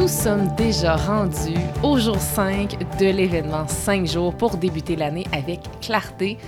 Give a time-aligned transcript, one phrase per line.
[0.00, 5.60] Nous sommes déjà rendus au jour 5 de l'événement 5 jours pour débuter l'année avec
[5.82, 6.38] clarté.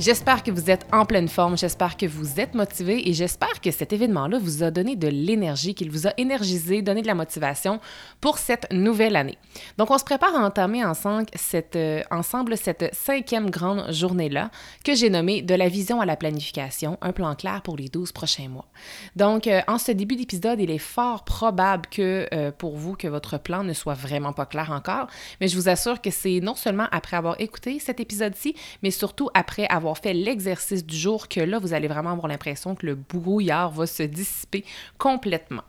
[0.00, 3.70] J'espère que vous êtes en pleine forme, j'espère que vous êtes motivé et j'espère que
[3.70, 7.80] cet événement-là vous a donné de l'énergie, qu'il vous a énergisé, donné de la motivation
[8.18, 9.36] pour cette nouvelle année.
[9.76, 14.50] Donc, on se prépare à entamer ensemble cette, euh, ensemble cette cinquième grande journée-là
[14.86, 18.12] que j'ai nommée De la vision à la planification, un plan clair pour les 12
[18.12, 18.68] prochains mois.
[19.16, 23.06] Donc, euh, en ce début d'épisode, il est fort probable que euh, pour vous, que
[23.06, 25.08] votre plan ne soit vraiment pas clair encore,
[25.42, 29.28] mais je vous assure que c'est non seulement après avoir écouté cet épisode-ci, mais surtout
[29.34, 32.94] après avoir fait l'exercice du jour que là, vous allez vraiment avoir l'impression que le
[32.94, 34.64] brouillard va se dissiper
[34.98, 35.62] complètement.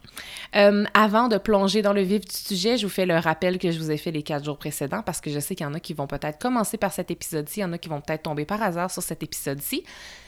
[0.56, 3.72] Euh, avant de plonger dans le vif du sujet, je vous fais le rappel que
[3.72, 5.74] je vous ai fait les quatre jours précédents parce que je sais qu'il y en
[5.74, 8.24] a qui vont peut-être commencer par cet épisode-ci, il y en a qui vont peut-être
[8.24, 9.84] tomber par hasard sur cet épisode-ci.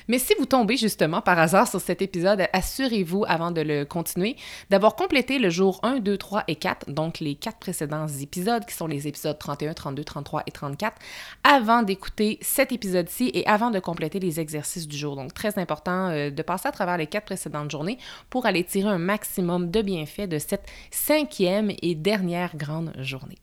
[0.08, 4.36] Mais si vous tombez justement par hasard sur cet épisode, assurez-vous, avant de le continuer,
[4.70, 8.75] d'avoir complété le jour 1, 2, 3 et 4, donc les quatre précédents épisodes, qui
[8.75, 10.97] sont les épisodes 31, 32, 33 et 34,
[11.44, 15.16] avant d'écouter cet épisode-ci et avant de compléter les exercices du jour.
[15.16, 17.97] Donc, très important euh, de passer à travers les quatre précédentes journées
[18.30, 23.38] pour aller tirer un maximum de bienfaits de cette cinquième et dernière grande journée.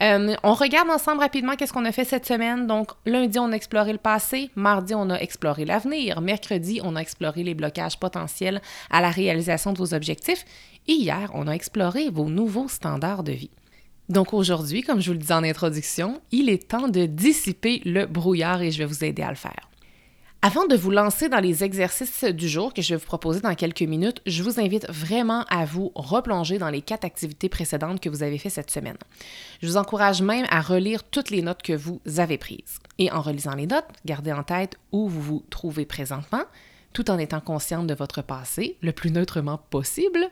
[0.00, 2.66] Euh, on regarde ensemble rapidement qu'est-ce qu'on a fait cette semaine.
[2.66, 4.50] Donc, lundi, on a exploré le passé.
[4.56, 6.20] Mardi, on a exploré l'avenir.
[6.20, 8.60] Mercredi, on a exploré les blocages potentiels
[8.90, 10.44] à la réalisation de vos objectifs.
[10.86, 13.50] Hier, on a exploré vos nouveaux standards de vie.
[14.08, 18.06] Donc aujourd'hui, comme je vous le disais en introduction, il est temps de dissiper le
[18.06, 19.71] brouillard et je vais vous aider à le faire.
[20.44, 23.54] Avant de vous lancer dans les exercices du jour que je vais vous proposer dans
[23.54, 28.08] quelques minutes, je vous invite vraiment à vous replonger dans les quatre activités précédentes que
[28.08, 28.96] vous avez faites cette semaine.
[29.62, 32.80] Je vous encourage même à relire toutes les notes que vous avez prises.
[32.98, 36.42] Et en relisant les notes, gardez en tête où vous vous trouvez présentement,
[36.92, 40.28] tout en étant consciente de votre passé, le plus neutrement possible.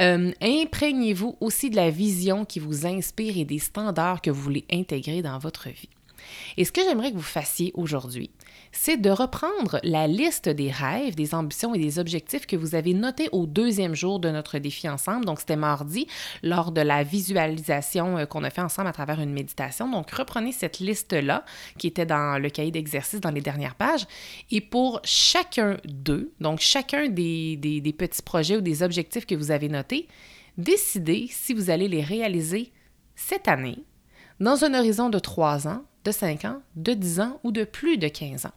[0.00, 4.64] Euh, imprégnez-vous aussi de la vision qui vous inspire et des standards que vous voulez
[4.72, 5.90] intégrer dans votre vie.
[6.56, 8.30] Et ce que j'aimerais que vous fassiez aujourd'hui,
[8.72, 12.94] c'est de reprendre la liste des rêves, des ambitions et des objectifs que vous avez
[12.94, 15.24] notés au deuxième jour de notre défi ensemble.
[15.24, 16.06] Donc, c'était mardi,
[16.42, 19.90] lors de la visualisation euh, qu'on a fait ensemble à travers une méditation.
[19.90, 21.44] Donc, reprenez cette liste-là
[21.78, 24.06] qui était dans le cahier d'exercice dans les dernières pages.
[24.50, 29.50] Et pour chacun d'eux, donc chacun des, des petits projets ou des objectifs que vous
[29.50, 30.08] avez notés,
[30.58, 32.72] décidez si vous allez les réaliser
[33.14, 33.84] cette année,
[34.40, 37.98] dans un horizon de trois ans, de 5 ans, de 10 ans ou de plus
[37.98, 38.52] de 15 ans.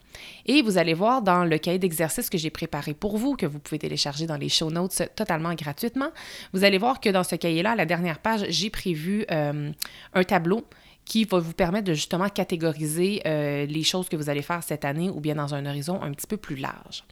[0.45, 3.59] Et vous allez voir dans le cahier d'exercice que j'ai préparé pour vous, que vous
[3.59, 6.09] pouvez télécharger dans les show notes totalement gratuitement,
[6.53, 9.71] vous allez voir que dans ce cahier-là, à la dernière page, j'ai prévu euh,
[10.13, 10.65] un tableau
[11.05, 14.85] qui va vous permettre de justement catégoriser euh, les choses que vous allez faire cette
[14.85, 17.03] année ou bien dans un horizon un petit peu plus large.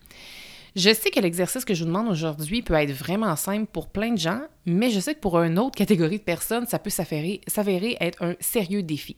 [0.77, 4.13] Je sais que l'exercice que je vous demande aujourd'hui peut être vraiment simple pour plein
[4.13, 7.97] de gens, mais je sais que pour une autre catégorie de personnes, ça peut s'avérer
[7.99, 9.17] être un sérieux défi.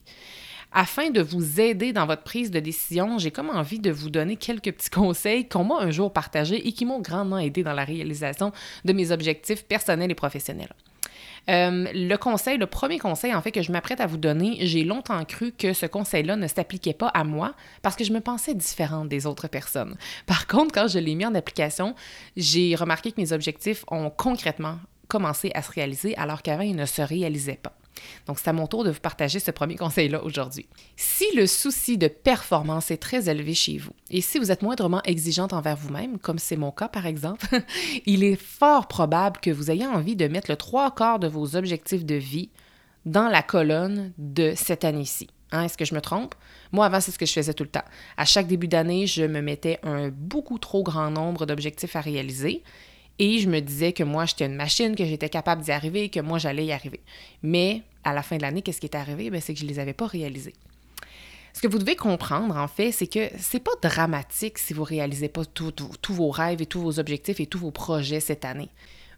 [0.76, 4.34] Afin de vous aider dans votre prise de décision, j'ai comme envie de vous donner
[4.34, 7.84] quelques petits conseils qu'on m'a un jour partagés et qui m'ont grandement aidé dans la
[7.84, 8.50] réalisation
[8.84, 10.72] de mes objectifs personnels et professionnels.
[11.48, 14.82] Euh, le conseil, le premier conseil en fait que je m'apprête à vous donner, j'ai
[14.82, 18.54] longtemps cru que ce conseil-là ne s'appliquait pas à moi parce que je me pensais
[18.54, 19.96] différente des autres personnes.
[20.26, 21.94] Par contre, quand je l'ai mis en application,
[22.36, 26.86] j'ai remarqué que mes objectifs ont concrètement commencé à se réaliser alors qu'avant, ils ne
[26.86, 27.76] se réalisaient pas.
[28.26, 30.66] Donc, c'est à mon tour de vous partager ce premier conseil-là aujourd'hui.
[30.96, 35.02] Si le souci de performance est très élevé chez vous et si vous êtes moindrement
[35.02, 37.46] exigeante envers vous-même, comme c'est mon cas par exemple,
[38.06, 41.56] il est fort probable que vous ayez envie de mettre le trois quarts de vos
[41.56, 42.50] objectifs de vie
[43.06, 45.28] dans la colonne de cette année-ci.
[45.52, 46.34] Hein, est-ce que je me trompe?
[46.72, 47.84] Moi, avant, c'est ce que je faisais tout le temps.
[48.16, 52.64] À chaque début d'année, je me mettais un beaucoup trop grand nombre d'objectifs à réaliser
[53.18, 56.20] et je me disais que moi, j'étais une machine, que j'étais capable d'y arriver, que
[56.20, 57.00] moi, j'allais y arriver.
[57.42, 59.30] Mais à la fin de l'année, qu'est-ce qui est arrivé?
[59.30, 60.54] Ben, c'est que je ne les avais pas réalisés.
[61.52, 65.28] Ce que vous devez comprendre, en fait, c'est que c'est pas dramatique si vous réalisez
[65.28, 65.72] pas tous
[66.08, 68.70] vos rêves et tous vos objectifs et tous vos projets cette année.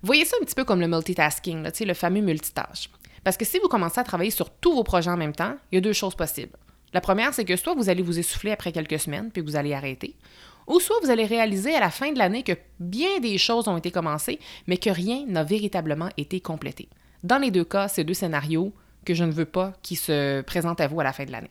[0.03, 2.91] Voyez ça un petit peu comme le multitasking, le fameux multitâche.
[3.25, 5.77] Parce que si vous commencez à travailler sur tous vos projets en même temps, il
[5.77, 6.53] y a deux choses possibles.
[6.93, 9.73] La première, c'est que soit vous allez vous essouffler après quelques semaines, puis vous allez
[9.73, 10.15] arrêter,
[10.67, 13.77] ou soit vous allez réaliser à la fin de l'année que bien des choses ont
[13.77, 16.89] été commencées, mais que rien n'a véritablement été complété.
[17.23, 18.73] Dans les deux cas, c'est deux scénarios
[19.05, 21.51] que je ne veux pas qui se présentent à vous à la fin de l'année.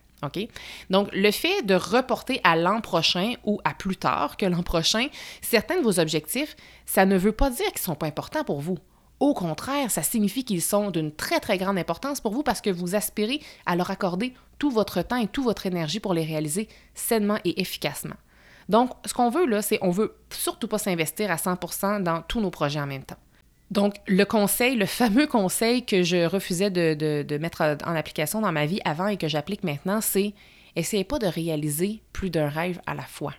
[0.90, 5.06] Donc, le fait de reporter à l'an prochain ou à plus tard que l'an prochain
[5.40, 8.60] certains de vos objectifs, ça ne veut pas dire qu'ils ne sont pas importants pour
[8.60, 8.78] vous.
[9.20, 12.70] Au contraire, ça signifie qu'ils sont d'une très, très grande importance pour vous parce que
[12.70, 16.68] vous aspirez à leur accorder tout votre temps et toute votre énergie pour les réaliser
[16.94, 18.16] sainement et efficacement.
[18.68, 22.40] Donc, ce qu'on veut là, c'est on veut surtout pas s'investir à 100% dans tous
[22.40, 23.16] nos projets en même temps.
[23.70, 28.66] Donc, le conseil, le fameux conseil que je refusais de, mettre en application dans ma
[28.66, 30.34] vie avant et que j'applique maintenant, c'est
[30.76, 33.34] essayez pas de réaliser plus d'un rêve à la fois.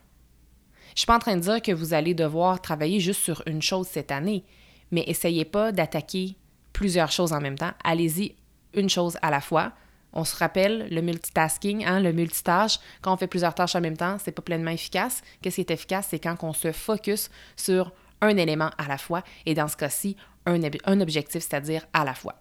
[0.96, 3.62] Je suis pas en train de dire que vous allez devoir travailler juste sur une
[3.62, 4.44] chose cette année,
[4.92, 6.36] mais essayez pas d'attaquer
[6.74, 7.72] plusieurs choses en même temps.
[7.84, 8.36] Allez-y
[8.74, 9.74] une chose à la fois.
[10.14, 12.80] On se rappelle le multitasking, hein, le multitâche.
[13.02, 15.22] Quand on fait plusieurs tâches en même temps, c'est pas pleinement efficace.
[15.42, 16.08] Qu'est-ce qui est efficace?
[16.10, 20.16] C'est quand on se focus sur un élément à la fois et dans ce cas-ci,
[20.46, 22.36] un, objectif, c'est-à-dire à la fois.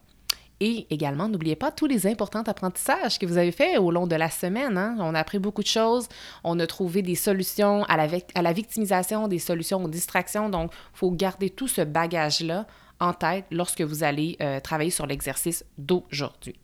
[0.59, 4.15] Et également, n'oubliez pas tous les importants apprentissages que vous avez faits au long de
[4.15, 4.79] la semaine.
[4.79, 4.97] Hein.
[5.01, 6.09] On a appris beaucoup de choses.
[6.45, 10.49] On a trouvé des solutions à la, à la victimisation, des solutions aux distractions.
[10.49, 12.67] Donc, il faut garder tout ce bagage-là
[13.01, 16.55] en tête lorsque vous allez euh, travailler sur l'exercice d'aujourd'hui.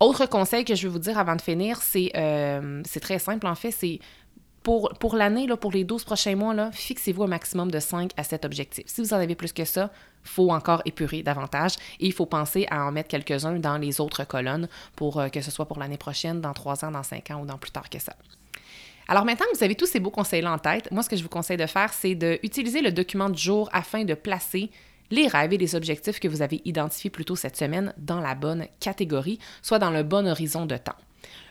[0.00, 3.54] Autre conseil que je vais vous dire avant de finir, c'est euh, très simple en
[3.54, 3.98] fait, c'est
[4.62, 8.44] pour, pour l'année, pour les 12 prochains mois, fixez-vous un maximum de 5 à 7
[8.44, 8.84] objectifs.
[8.86, 9.90] Si vous en avez plus que ça,
[10.22, 14.24] faut encore épurer davantage et il faut penser à en mettre quelques-uns dans les autres
[14.24, 17.40] colonnes pour euh, que ce soit pour l'année prochaine, dans 3 ans, dans 5 ans
[17.40, 18.14] ou dans plus tard que ça.
[19.08, 21.22] Alors maintenant que vous avez tous ces beaux conseils-là en tête, moi ce que je
[21.22, 24.70] vous conseille de faire, c'est d'utiliser le document du jour afin de placer
[25.10, 28.34] les rêves et les objectifs que vous avez identifiés plus tôt cette semaine dans la
[28.34, 30.96] bonne catégorie, soit dans le bon horizon de temps.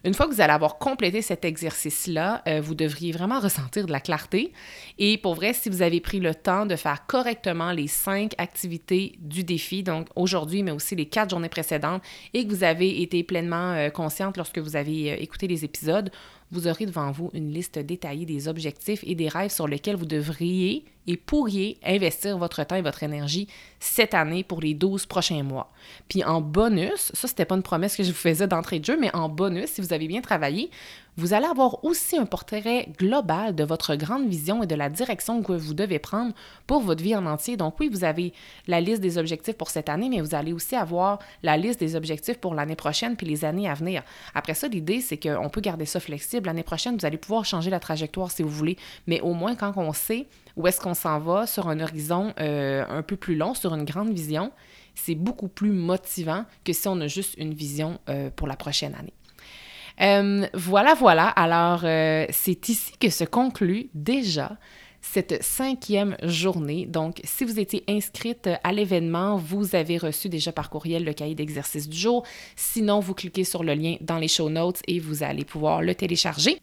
[0.03, 3.91] Une fois que vous allez avoir complété cet exercice-là, euh, vous devriez vraiment ressentir de
[3.91, 4.53] la clarté.
[4.97, 9.15] Et pour vrai, si vous avez pris le temps de faire correctement les cinq activités
[9.19, 12.03] du défi, donc aujourd'hui, mais aussi les quatre journées précédentes,
[12.33, 16.11] et que vous avez été pleinement euh, consciente lorsque vous avez euh, écouté les épisodes,
[16.51, 20.05] vous aurez devant vous une liste détaillée des objectifs et des rêves sur lesquels vous
[20.05, 23.47] devriez et pourriez investir votre temps et votre énergie
[23.79, 25.71] cette année pour les 12 prochains mois.
[26.09, 28.97] Puis en bonus, ça c'était pas une promesse que je vous faisais d'entrée de jeu,
[28.99, 30.69] mais en bonus, si vous avez bien travaillé,
[31.17, 35.41] vous allez avoir aussi un portrait global de votre grande vision et de la direction
[35.41, 36.33] que vous devez prendre
[36.67, 37.57] pour votre vie en entier.
[37.57, 38.33] Donc oui, vous avez
[38.67, 41.95] la liste des objectifs pour cette année, mais vous allez aussi avoir la liste des
[41.95, 44.03] objectifs pour l'année prochaine puis les années à venir.
[44.35, 46.45] Après ça, l'idée, c'est qu'on peut garder ça flexible.
[46.45, 48.77] L'année prochaine, vous allez pouvoir changer la trajectoire si vous voulez,
[49.07, 52.85] mais au moins quand on sait où est-ce qu'on s'en va sur un horizon euh,
[52.89, 54.51] un peu plus long, sur une grande vision,
[54.95, 58.95] c'est beaucoup plus motivant que si on a juste une vision euh, pour la prochaine
[58.95, 59.13] année.
[60.01, 61.27] Euh, voilà, voilà.
[61.29, 64.57] Alors, euh, c'est ici que se conclut déjà
[65.01, 66.85] cette cinquième journée.
[66.85, 71.35] Donc, si vous étiez inscrite à l'événement, vous avez reçu déjà par courriel le cahier
[71.35, 72.23] d'exercice du jour.
[72.55, 75.95] Sinon, vous cliquez sur le lien dans les show notes et vous allez pouvoir le
[75.95, 76.61] télécharger.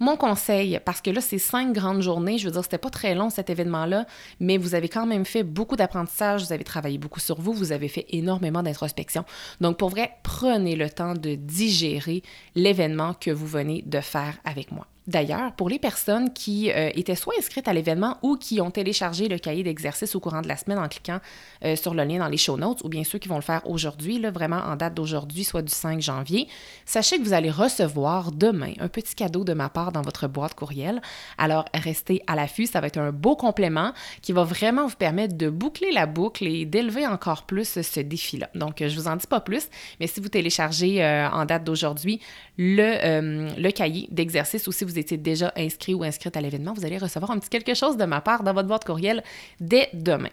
[0.00, 3.14] Mon conseil, parce que là, c'est cinq grandes journées, je veux dire, c'était pas très
[3.14, 4.06] long cet événement-là,
[4.40, 7.72] mais vous avez quand même fait beaucoup d'apprentissage, vous avez travaillé beaucoup sur vous, vous
[7.72, 9.24] avez fait énormément d'introspection.
[9.60, 12.22] Donc, pour vrai, prenez le temps de digérer
[12.54, 14.86] l'événement que vous venez de faire avec moi.
[15.06, 19.28] D'ailleurs, pour les personnes qui euh, étaient soit inscrites à l'événement ou qui ont téléchargé
[19.28, 21.18] le cahier d'exercice au courant de la semaine en cliquant
[21.62, 23.60] euh, sur le lien dans les show notes, ou bien ceux qui vont le faire
[23.68, 26.48] aujourd'hui, vraiment en date d'aujourd'hui, soit du 5 janvier,
[26.86, 30.54] sachez que vous allez recevoir demain un petit cadeau de ma part dans votre boîte
[30.54, 31.02] courriel.
[31.36, 33.92] Alors, restez à l'affût, ça va être un beau complément
[34.22, 38.48] qui va vraiment vous permettre de boucler la boucle et d'élever encore plus ce défi-là.
[38.54, 39.68] Donc, je vous en dis pas plus,
[40.00, 42.20] mais si vous téléchargez euh, en date d'aujourd'hui
[42.56, 46.72] le, le cahier d'exercice ou si vous vous étiez déjà inscrit ou inscrite à l'événement,
[46.72, 49.22] vous allez recevoir un petit quelque chose de ma part dans votre boîte courriel
[49.60, 50.30] dès demain.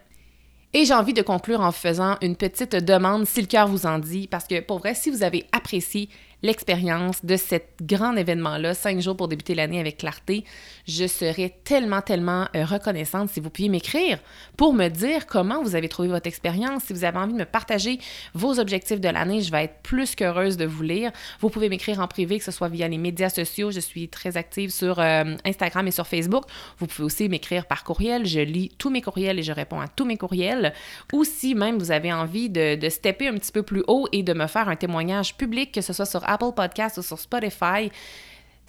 [0.73, 3.99] Et j'ai envie de conclure en faisant une petite demande si le cœur vous en
[3.99, 6.07] dit, parce que pour vrai, si vous avez apprécié
[6.43, 10.43] l'expérience de cet grand événement-là, cinq jours pour débuter l'année avec clarté.
[10.87, 14.19] Je serais tellement, tellement euh, reconnaissante si vous pouviez m'écrire
[14.57, 16.83] pour me dire comment vous avez trouvé votre expérience.
[16.85, 17.99] Si vous avez envie de me partager
[18.33, 21.11] vos objectifs de l'année, je vais être plus qu'heureuse de vous lire.
[21.39, 23.71] Vous pouvez m'écrire en privé, que ce soit via les médias sociaux.
[23.71, 26.45] Je suis très active sur euh, Instagram et sur Facebook.
[26.79, 28.25] Vous pouvez aussi m'écrire par courriel.
[28.25, 30.73] Je lis tous mes courriels et je réponds à tous mes courriels.
[31.13, 34.23] Ou si même vous avez envie de, de stepper un petit peu plus haut et
[34.23, 37.91] de me faire un témoignage public, que ce soit sur Apple Podcast ou sur Spotify,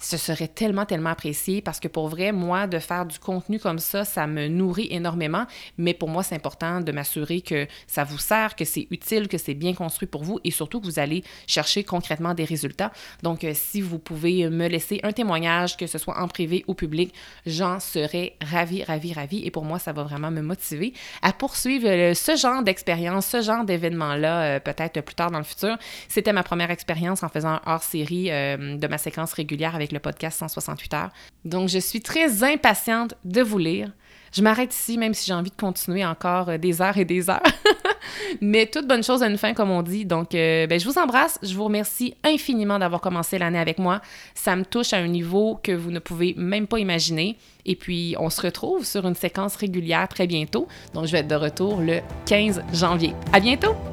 [0.03, 3.79] ce serait tellement, tellement apprécié parce que pour vrai, moi, de faire du contenu comme
[3.79, 5.45] ça, ça me nourrit énormément.
[5.77, 9.37] Mais pour moi, c'est important de m'assurer que ça vous sert, que c'est utile, que
[9.37, 12.91] c'est bien construit pour vous et surtout que vous allez chercher concrètement des résultats.
[13.21, 16.73] Donc, euh, si vous pouvez me laisser un témoignage, que ce soit en privé ou
[16.73, 17.13] public,
[17.45, 19.45] j'en serais ravie, ravie, ravie.
[19.45, 23.41] Et pour moi, ça va vraiment me motiver à poursuivre euh, ce genre d'expérience, ce
[23.41, 25.77] genre d'événement-là, euh, peut-être plus tard dans le futur.
[26.09, 30.93] C'était ma première expérience en faisant hors-série de ma séquence régulière avec le podcast 168
[30.93, 31.09] heures.
[31.45, 33.91] Donc, je suis très impatiente de vous lire.
[34.33, 37.29] Je m'arrête ici, même si j'ai envie de continuer encore euh, des heures et des
[37.29, 37.43] heures.
[38.41, 40.05] Mais toute bonne chose a une fin, comme on dit.
[40.05, 41.37] Donc, euh, ben, je vous embrasse.
[41.43, 44.01] Je vous remercie infiniment d'avoir commencé l'année avec moi.
[44.33, 47.37] Ça me touche à un niveau que vous ne pouvez même pas imaginer.
[47.65, 50.67] Et puis, on se retrouve sur une séquence régulière très bientôt.
[50.95, 53.13] Donc, je vais être de retour le 15 janvier.
[53.31, 53.92] À bientôt!